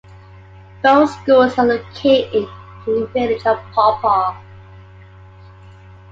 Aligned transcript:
Both 0.81 1.11
schools 1.11 1.59
are 1.59 1.65
located 1.67 2.33
in 2.87 2.99
the 3.01 3.07
village 3.13 3.45
of 3.45 3.59
Paw 3.71 3.99
Paw. 4.01 4.41